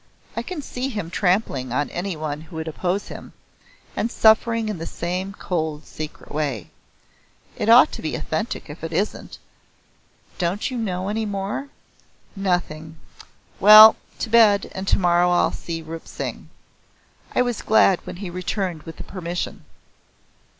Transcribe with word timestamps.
I 0.35 0.41
can 0.41 0.63
see 0.63 0.89
him 0.89 1.11
trampling 1.11 1.71
on 1.71 1.91
any 1.91 2.15
one 2.17 2.41
who 2.41 2.57
opposed 2.59 3.09
him, 3.09 3.33
and 3.95 4.09
suffering 4.09 4.67
in 4.67 4.79
the 4.79 4.87
same 4.87 5.31
cold 5.33 5.85
secret 5.85 6.31
way. 6.31 6.71
It 7.55 7.69
ought 7.69 7.91
to 7.91 8.01
be 8.01 8.15
authentic 8.15 8.67
if 8.67 8.83
it 8.83 8.91
isn't. 8.93 9.37
Don't 10.39 10.71
you 10.71 10.77
know 10.79 11.07
any 11.09 11.27
more?" 11.27 11.69
"Nothing. 12.35 12.97
Well 13.59 13.95
to 14.17 14.31
bed, 14.31 14.71
and 14.73 14.87
tomorrow 14.87 15.29
I'll 15.29 15.51
see 15.51 15.83
Rup 15.83 16.07
Singh." 16.07 16.49
I 17.35 17.43
was 17.43 17.61
glad 17.61 18.03
when 18.03 18.15
he 18.15 18.31
returned 18.31 18.81
with 18.81 18.95
the 18.97 19.03
permission. 19.03 19.65